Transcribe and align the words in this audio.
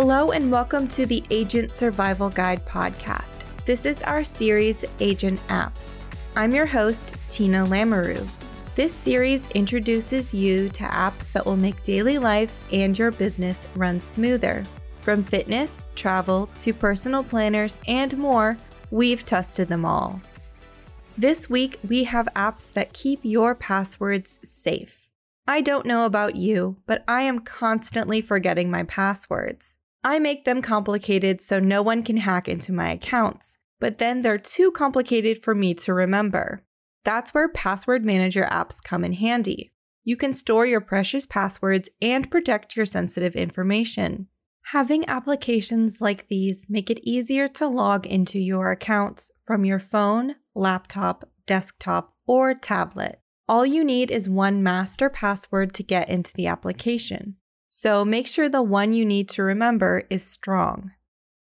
Hello, 0.00 0.30
and 0.30 0.48
welcome 0.48 0.86
to 0.86 1.06
the 1.06 1.24
Agent 1.28 1.72
Survival 1.72 2.30
Guide 2.30 2.64
podcast. 2.64 3.40
This 3.64 3.84
is 3.84 4.00
our 4.04 4.22
series, 4.22 4.84
Agent 5.00 5.42
Apps. 5.48 5.96
I'm 6.36 6.54
your 6.54 6.66
host, 6.66 7.16
Tina 7.28 7.66
Lamoureux. 7.66 8.24
This 8.76 8.94
series 8.94 9.48
introduces 9.56 10.32
you 10.32 10.68
to 10.68 10.84
apps 10.84 11.32
that 11.32 11.44
will 11.44 11.56
make 11.56 11.82
daily 11.82 12.16
life 12.16 12.60
and 12.72 12.96
your 12.96 13.10
business 13.10 13.66
run 13.74 14.00
smoother. 14.00 14.62
From 15.00 15.24
fitness, 15.24 15.88
travel, 15.96 16.48
to 16.60 16.72
personal 16.72 17.24
planners, 17.24 17.80
and 17.88 18.16
more, 18.16 18.56
we've 18.92 19.26
tested 19.26 19.66
them 19.66 19.84
all. 19.84 20.22
This 21.16 21.50
week, 21.50 21.80
we 21.88 22.04
have 22.04 22.28
apps 22.36 22.70
that 22.70 22.92
keep 22.92 23.18
your 23.24 23.56
passwords 23.56 24.38
safe. 24.44 25.08
I 25.48 25.60
don't 25.60 25.86
know 25.86 26.04
about 26.04 26.36
you, 26.36 26.76
but 26.86 27.02
I 27.08 27.22
am 27.22 27.40
constantly 27.40 28.20
forgetting 28.20 28.70
my 28.70 28.84
passwords. 28.84 29.77
I 30.04 30.18
make 30.18 30.44
them 30.44 30.62
complicated 30.62 31.40
so 31.40 31.58
no 31.58 31.82
one 31.82 32.02
can 32.02 32.18
hack 32.18 32.48
into 32.48 32.72
my 32.72 32.92
accounts, 32.92 33.58
but 33.80 33.98
then 33.98 34.22
they're 34.22 34.38
too 34.38 34.70
complicated 34.70 35.42
for 35.42 35.54
me 35.54 35.74
to 35.74 35.94
remember. 35.94 36.64
That's 37.04 37.32
where 37.32 37.48
password 37.48 38.04
manager 38.04 38.46
apps 38.50 38.82
come 38.82 39.04
in 39.04 39.14
handy. 39.14 39.72
You 40.04 40.16
can 40.16 40.34
store 40.34 40.66
your 40.66 40.80
precious 40.80 41.26
passwords 41.26 41.88
and 42.00 42.30
protect 42.30 42.76
your 42.76 42.86
sensitive 42.86 43.34
information. 43.34 44.28
Having 44.72 45.08
applications 45.08 46.00
like 46.00 46.28
these 46.28 46.66
make 46.68 46.90
it 46.90 47.00
easier 47.02 47.48
to 47.48 47.66
log 47.66 48.06
into 48.06 48.38
your 48.38 48.70
accounts 48.70 49.30
from 49.42 49.64
your 49.64 49.78
phone, 49.78 50.36
laptop, 50.54 51.28
desktop, 51.46 52.14
or 52.26 52.52
tablet. 52.52 53.20
All 53.48 53.64
you 53.64 53.82
need 53.82 54.10
is 54.10 54.28
one 54.28 54.62
master 54.62 55.08
password 55.08 55.72
to 55.72 55.82
get 55.82 56.10
into 56.10 56.34
the 56.34 56.46
application. 56.46 57.36
So 57.68 58.04
make 58.04 58.26
sure 58.26 58.48
the 58.48 58.62
one 58.62 58.92
you 58.92 59.04
need 59.04 59.28
to 59.30 59.42
remember 59.42 60.04
is 60.10 60.24
strong. 60.24 60.92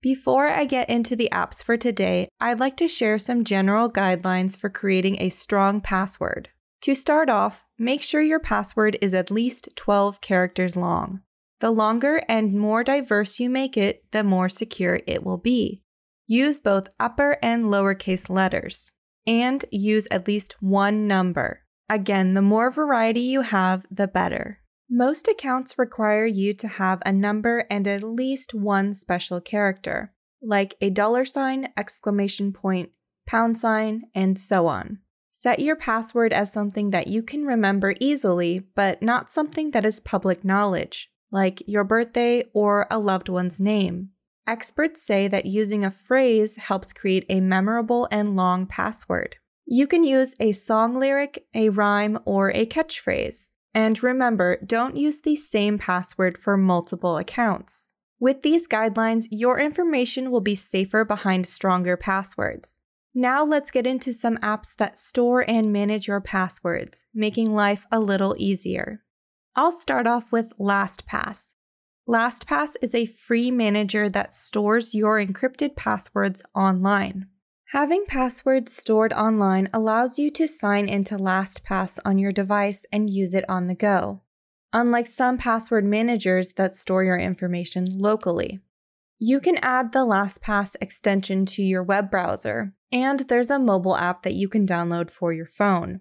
Before 0.00 0.46
I 0.46 0.64
get 0.64 0.88
into 0.88 1.16
the 1.16 1.28
apps 1.32 1.62
for 1.62 1.76
today, 1.76 2.28
I'd 2.40 2.60
like 2.60 2.76
to 2.76 2.88
share 2.88 3.18
some 3.18 3.44
general 3.44 3.90
guidelines 3.90 4.56
for 4.56 4.70
creating 4.70 5.20
a 5.20 5.28
strong 5.28 5.80
password. 5.80 6.50
To 6.82 6.94
start 6.94 7.28
off, 7.28 7.64
make 7.78 8.02
sure 8.02 8.22
your 8.22 8.38
password 8.38 8.96
is 9.00 9.12
at 9.12 9.30
least 9.30 9.70
12 9.74 10.20
characters 10.20 10.76
long. 10.76 11.22
The 11.60 11.72
longer 11.72 12.22
and 12.28 12.54
more 12.54 12.84
diverse 12.84 13.40
you 13.40 13.50
make 13.50 13.76
it, 13.76 14.04
the 14.12 14.22
more 14.22 14.48
secure 14.48 15.00
it 15.06 15.24
will 15.24 15.38
be. 15.38 15.82
Use 16.28 16.60
both 16.60 16.88
upper 17.00 17.36
and 17.42 17.64
lowercase 17.64 18.30
letters, 18.30 18.92
and 19.26 19.64
use 19.72 20.06
at 20.12 20.28
least 20.28 20.54
one 20.60 21.08
number. 21.08 21.64
Again, 21.88 22.34
the 22.34 22.42
more 22.42 22.70
variety 22.70 23.22
you 23.22 23.40
have, 23.40 23.84
the 23.90 24.06
better. 24.06 24.57
Most 24.90 25.28
accounts 25.28 25.78
require 25.78 26.24
you 26.24 26.54
to 26.54 26.66
have 26.66 27.02
a 27.04 27.12
number 27.12 27.66
and 27.70 27.86
at 27.86 28.02
least 28.02 28.54
one 28.54 28.94
special 28.94 29.38
character, 29.38 30.14
like 30.40 30.76
a 30.80 30.88
dollar 30.88 31.26
sign, 31.26 31.68
exclamation 31.76 32.54
point, 32.54 32.90
pound 33.26 33.58
sign, 33.58 34.04
and 34.14 34.38
so 34.38 34.66
on. 34.66 35.00
Set 35.30 35.58
your 35.58 35.76
password 35.76 36.32
as 36.32 36.50
something 36.50 36.88
that 36.90 37.06
you 37.06 37.22
can 37.22 37.44
remember 37.44 37.94
easily, 38.00 38.60
but 38.74 39.02
not 39.02 39.30
something 39.30 39.72
that 39.72 39.84
is 39.84 40.00
public 40.00 40.42
knowledge, 40.42 41.10
like 41.30 41.62
your 41.66 41.84
birthday 41.84 42.44
or 42.54 42.86
a 42.90 42.98
loved 42.98 43.28
one's 43.28 43.60
name. 43.60 44.08
Experts 44.46 45.02
say 45.02 45.28
that 45.28 45.44
using 45.44 45.84
a 45.84 45.90
phrase 45.90 46.56
helps 46.56 46.94
create 46.94 47.26
a 47.28 47.40
memorable 47.40 48.08
and 48.10 48.34
long 48.34 48.66
password. 48.66 49.36
You 49.66 49.86
can 49.86 50.02
use 50.02 50.34
a 50.40 50.52
song 50.52 50.94
lyric, 50.94 51.46
a 51.54 51.68
rhyme, 51.68 52.18
or 52.24 52.50
a 52.52 52.64
catchphrase. 52.64 53.50
And 53.74 54.02
remember, 54.02 54.58
don't 54.64 54.96
use 54.96 55.20
the 55.20 55.36
same 55.36 55.78
password 55.78 56.38
for 56.38 56.56
multiple 56.56 57.16
accounts. 57.16 57.90
With 58.20 58.42
these 58.42 58.66
guidelines, 58.66 59.26
your 59.30 59.58
information 59.58 60.30
will 60.30 60.40
be 60.40 60.54
safer 60.54 61.04
behind 61.04 61.46
stronger 61.46 61.96
passwords. 61.96 62.78
Now 63.14 63.44
let's 63.44 63.70
get 63.70 63.86
into 63.86 64.12
some 64.12 64.36
apps 64.38 64.74
that 64.76 64.98
store 64.98 65.44
and 65.48 65.72
manage 65.72 66.08
your 66.08 66.20
passwords, 66.20 67.04
making 67.14 67.54
life 67.54 67.86
a 67.90 68.00
little 68.00 68.34
easier. 68.38 69.04
I'll 69.54 69.72
start 69.72 70.06
off 70.06 70.30
with 70.30 70.52
LastPass. 70.58 71.54
LastPass 72.08 72.74
is 72.80 72.94
a 72.94 73.06
free 73.06 73.50
manager 73.50 74.08
that 74.08 74.34
stores 74.34 74.94
your 74.94 75.24
encrypted 75.24 75.76
passwords 75.76 76.42
online. 76.54 77.26
Having 77.72 78.06
passwords 78.06 78.72
stored 78.72 79.12
online 79.12 79.68
allows 79.74 80.18
you 80.18 80.30
to 80.30 80.48
sign 80.48 80.88
into 80.88 81.16
LastPass 81.16 81.98
on 82.02 82.16
your 82.16 82.32
device 82.32 82.86
and 82.90 83.12
use 83.12 83.34
it 83.34 83.44
on 83.46 83.66
the 83.66 83.74
go, 83.74 84.22
unlike 84.72 85.06
some 85.06 85.36
password 85.36 85.84
managers 85.84 86.52
that 86.52 86.74
store 86.74 87.04
your 87.04 87.18
information 87.18 87.84
locally. 87.98 88.60
You 89.18 89.38
can 89.38 89.58
add 89.58 89.92
the 89.92 90.06
LastPass 90.06 90.76
extension 90.80 91.44
to 91.44 91.62
your 91.62 91.82
web 91.82 92.10
browser, 92.10 92.72
and 92.90 93.20
there's 93.20 93.50
a 93.50 93.58
mobile 93.58 93.98
app 93.98 94.22
that 94.22 94.32
you 94.32 94.48
can 94.48 94.66
download 94.66 95.10
for 95.10 95.34
your 95.34 95.44
phone. 95.44 96.00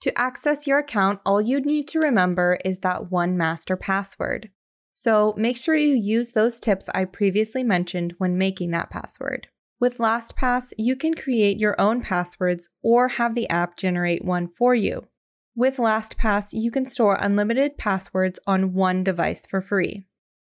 To 0.00 0.18
access 0.18 0.66
your 0.66 0.80
account, 0.80 1.20
all 1.24 1.40
you'd 1.40 1.64
need 1.64 1.86
to 1.88 2.00
remember 2.00 2.58
is 2.64 2.80
that 2.80 3.12
one 3.12 3.36
master 3.36 3.76
password. 3.76 4.50
So 4.92 5.32
make 5.36 5.58
sure 5.58 5.76
you 5.76 5.94
use 5.94 6.32
those 6.32 6.58
tips 6.58 6.88
I 6.92 7.04
previously 7.04 7.62
mentioned 7.62 8.14
when 8.18 8.36
making 8.36 8.72
that 8.72 8.90
password. 8.90 9.46
With 9.80 9.98
LastPass, 9.98 10.72
you 10.78 10.96
can 10.96 11.14
create 11.14 11.58
your 11.58 11.78
own 11.80 12.00
passwords 12.00 12.68
or 12.82 13.08
have 13.08 13.34
the 13.34 13.48
app 13.50 13.76
generate 13.76 14.24
one 14.24 14.48
for 14.48 14.74
you. 14.74 15.08
With 15.56 15.76
LastPass, 15.76 16.48
you 16.52 16.70
can 16.70 16.86
store 16.86 17.16
unlimited 17.20 17.76
passwords 17.78 18.38
on 18.46 18.72
one 18.72 19.04
device 19.04 19.46
for 19.46 19.60
free. 19.60 20.06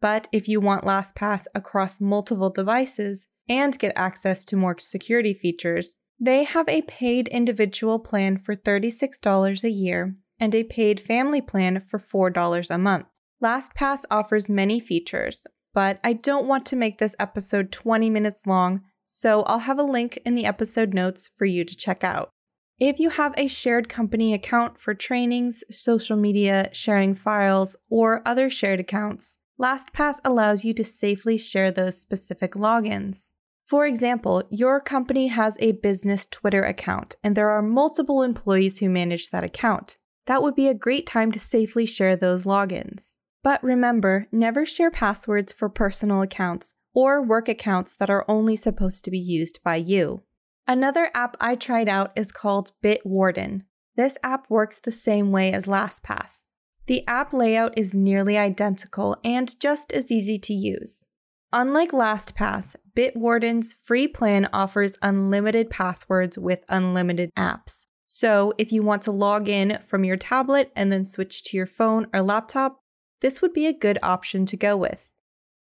But 0.00 0.28
if 0.32 0.48
you 0.48 0.60
want 0.60 0.84
LastPass 0.84 1.44
across 1.54 2.00
multiple 2.00 2.50
devices 2.50 3.28
and 3.48 3.78
get 3.78 3.92
access 3.96 4.44
to 4.46 4.56
more 4.56 4.76
security 4.78 5.34
features, 5.34 5.96
they 6.18 6.44
have 6.44 6.68
a 6.68 6.82
paid 6.82 7.28
individual 7.28 7.98
plan 7.98 8.36
for 8.38 8.54
$36 8.54 9.64
a 9.64 9.70
year 9.70 10.16
and 10.38 10.54
a 10.54 10.64
paid 10.64 11.00
family 11.00 11.40
plan 11.40 11.80
for 11.80 11.98
$4 11.98 12.70
a 12.70 12.78
month. 12.78 13.06
LastPass 13.42 14.04
offers 14.10 14.48
many 14.48 14.80
features, 14.80 15.46
but 15.72 15.98
I 16.02 16.14
don't 16.14 16.46
want 16.46 16.66
to 16.66 16.76
make 16.76 16.98
this 16.98 17.16
episode 17.18 17.72
20 17.72 18.10
minutes 18.10 18.46
long, 18.46 18.82
so 19.12 19.42
I'll 19.42 19.58
have 19.58 19.80
a 19.80 19.82
link 19.82 20.20
in 20.24 20.36
the 20.36 20.46
episode 20.46 20.94
notes 20.94 21.28
for 21.34 21.44
you 21.44 21.64
to 21.64 21.76
check 21.76 22.04
out. 22.04 22.30
If 22.78 23.00
you 23.00 23.10
have 23.10 23.34
a 23.36 23.48
shared 23.48 23.88
company 23.88 24.32
account 24.32 24.78
for 24.78 24.94
trainings, 24.94 25.64
social 25.68 26.16
media, 26.16 26.70
sharing 26.72 27.14
files, 27.14 27.76
or 27.88 28.22
other 28.24 28.48
shared 28.48 28.78
accounts, 28.78 29.36
LastPass 29.60 30.18
allows 30.24 30.64
you 30.64 30.72
to 30.74 30.84
safely 30.84 31.36
share 31.36 31.72
those 31.72 32.00
specific 32.00 32.52
logins. 32.52 33.32
For 33.64 33.84
example, 33.84 34.44
your 34.48 34.80
company 34.80 35.26
has 35.26 35.56
a 35.58 35.72
business 35.72 36.24
Twitter 36.24 36.62
account 36.62 37.16
and 37.24 37.34
there 37.36 37.50
are 37.50 37.62
multiple 37.62 38.22
employees 38.22 38.78
who 38.78 38.88
manage 38.88 39.30
that 39.30 39.42
account. 39.42 39.98
That 40.26 40.40
would 40.40 40.54
be 40.54 40.68
a 40.68 40.74
great 40.74 41.04
time 41.04 41.32
to 41.32 41.40
safely 41.40 41.84
share 41.84 42.14
those 42.14 42.44
logins. 42.44 43.16
But 43.42 43.62
remember, 43.64 44.28
never 44.30 44.64
share 44.64 44.92
passwords 44.92 45.52
for 45.52 45.68
personal 45.68 46.22
accounts 46.22 46.74
or 46.94 47.22
work 47.22 47.48
accounts 47.48 47.94
that 47.96 48.10
are 48.10 48.24
only 48.28 48.56
supposed 48.56 49.04
to 49.04 49.10
be 49.10 49.18
used 49.18 49.60
by 49.62 49.76
you. 49.76 50.22
Another 50.66 51.10
app 51.14 51.36
I 51.40 51.56
tried 51.56 51.88
out 51.88 52.12
is 52.16 52.32
called 52.32 52.72
Bitwarden. 52.82 53.62
This 53.96 54.16
app 54.22 54.48
works 54.48 54.78
the 54.78 54.92
same 54.92 55.32
way 55.32 55.52
as 55.52 55.66
LastPass. 55.66 56.46
The 56.86 57.06
app 57.06 57.32
layout 57.32 57.76
is 57.76 57.94
nearly 57.94 58.38
identical 58.38 59.16
and 59.22 59.58
just 59.60 59.92
as 59.92 60.10
easy 60.10 60.38
to 60.38 60.54
use. 60.54 61.06
Unlike 61.52 61.90
LastPass, 61.90 62.76
Bitwarden's 62.96 63.74
free 63.74 64.06
plan 64.06 64.48
offers 64.52 64.94
unlimited 65.02 65.70
passwords 65.70 66.38
with 66.38 66.64
unlimited 66.68 67.30
apps. 67.36 67.86
So, 68.06 68.52
if 68.58 68.72
you 68.72 68.82
want 68.82 69.02
to 69.02 69.12
log 69.12 69.48
in 69.48 69.78
from 69.84 70.04
your 70.04 70.16
tablet 70.16 70.72
and 70.74 70.92
then 70.92 71.04
switch 71.04 71.44
to 71.44 71.56
your 71.56 71.66
phone 71.66 72.06
or 72.12 72.22
laptop, 72.22 72.80
this 73.20 73.42
would 73.42 73.52
be 73.52 73.66
a 73.66 73.72
good 73.72 73.98
option 74.02 74.46
to 74.46 74.56
go 74.56 74.76
with. 74.76 75.09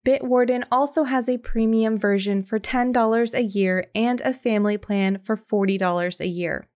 Bitwarden 0.06 0.64
also 0.72 1.04
has 1.04 1.28
a 1.28 1.38
premium 1.38 1.98
version 1.98 2.42
for 2.42 2.60
$10 2.60 3.34
a 3.34 3.44
year 3.44 3.88
and 3.94 4.22
a 4.22 4.34
family 4.34 4.78
plan 4.78 5.20
for 5.20 5.36
$40 5.36 6.20
a 6.20 6.28
year. 6.28 6.68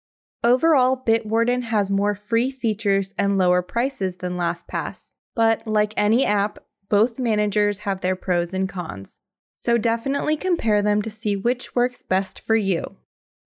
Overall, 0.45 1.01
Bitwarden 1.07 1.65
has 1.65 1.93
more 1.93 2.17
free 2.17 2.51
features 2.51 3.15
and 3.17 3.39
lower 3.39 3.63
prices 3.63 4.17
than 4.17 4.35
LastPass, 4.35 5.13
but 5.37 5.67
like 5.69 5.95
any 5.97 6.27
app, 6.27 6.59
both 6.89 7.19
managers 7.19 7.81
have 7.81 8.01
their 8.01 8.17
pros 8.17 8.53
and 8.53 8.69
cons. 8.69 9.21
So 9.55 9.79
definitely 9.79 10.37
compare 10.37 10.83
them 10.83 11.01
to 11.03 11.11
see 11.11 11.37
which 11.37 11.77
works 11.77 12.03
best 12.03 12.41
for 12.41 12.57
you. 12.57 12.97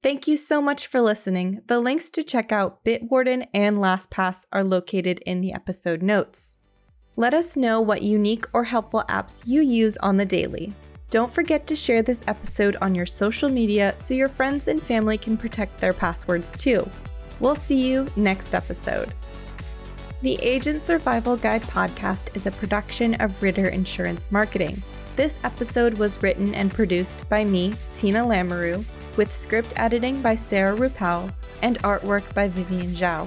Thank 0.03 0.27
you 0.27 0.39
so 0.39 0.63
much 0.63 0.87
for 0.87 1.01
listening. 1.03 1.61
The 1.67 1.81
links 1.81 2.09
to 2.11 2.23
check 2.23 2.51
out 2.51 2.83
Bitwarden 2.85 3.47
and 3.53 3.77
LastPass 3.77 4.47
are 4.53 4.65
located 4.65 5.19
in 5.27 5.43
the 5.43 5.53
episode 5.53 6.03
notes. 6.03 6.57
Let 7.19 7.33
us 7.33 7.57
know 7.57 7.81
what 7.81 8.03
unique 8.03 8.45
or 8.53 8.65
helpful 8.65 9.03
apps 9.09 9.43
you 9.47 9.63
use 9.63 9.97
on 9.99 10.19
the 10.19 10.27
daily. 10.27 10.75
Don't 11.09 11.33
forget 11.33 11.67
to 11.67 11.75
share 11.75 12.03
this 12.03 12.23
episode 12.27 12.77
on 12.83 12.95
your 12.95 13.07
social 13.07 13.49
media 13.49 13.95
so 13.97 14.13
your 14.13 14.29
friends 14.29 14.69
and 14.69 14.83
family 14.83 15.17
can 15.17 15.39
protect 15.39 15.79
their 15.79 15.95
passwords 15.95 16.55
too. 16.55 16.87
We'll 17.41 17.57
see 17.57 17.89
you 17.89 18.07
next 18.17 18.55
episode. 18.55 19.15
The 20.21 20.39
Agent 20.43 20.83
Survival 20.83 21.39
Guide 21.39 21.63
podcast 21.63 22.37
is 22.37 22.45
a 22.45 22.51
production 22.51 23.15
of 23.15 23.43
Ritter 23.43 23.69
Insurance 23.69 24.31
Marketing. 24.31 24.83
This 25.17 25.39
episode 25.43 25.97
was 25.97 26.23
written 26.23 26.55
and 26.55 26.71
produced 26.71 27.27
by 27.31 27.45
me, 27.45 27.73
Tina 27.95 28.23
Lamoureux, 28.23 28.85
with 29.17 29.35
script 29.35 29.73
editing 29.77 30.21
by 30.21 30.37
Sarah 30.37 30.77
Ruppel 30.77 31.33
and 31.63 31.79
artwork 31.79 32.35
by 32.35 32.49
Vivian 32.49 32.93
Zhao. 32.93 33.27